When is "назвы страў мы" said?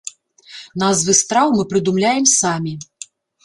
0.83-1.67